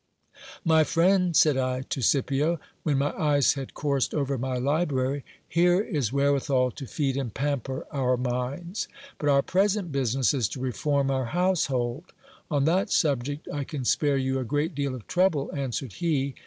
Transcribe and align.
My 0.65 0.83
friend, 0.83 1.35
said 1.35 1.57
I 1.57 1.83
to 1.83 2.01
Scipio, 2.01 2.59
when 2.81 2.97
my 2.97 3.11
eyes 3.15 3.53
had 3.53 3.75
coursed 3.75 4.15
over 4.15 4.35
my 4.35 4.57
library, 4.57 5.23
here 5.47 5.87
i; 5.93 6.01
wherewithal 6.11 6.71
to 6.71 6.87
feed 6.87 7.15
and 7.17 7.31
pamper 7.31 7.85
our 7.91 8.17
minds; 8.17 8.87
but 9.19 9.29
our 9.29 9.43
present 9.43 9.91
business 9.91 10.33
is 10.33 10.49
to 10.49 10.59
reform 10.59 11.11
our 11.11 11.25
household. 11.25 12.13
On 12.49 12.65
that 12.65 12.89
subject 12.89 13.47
I 13.53 13.63
can 13.63 13.85
spare 13.85 14.17
you 14.17 14.39
a 14.39 14.43
great 14.43 14.73
deal 14.73 14.95
of 14.95 15.05
trouble, 15.05 15.51
answered 15.53 15.93
he. 15.93 16.33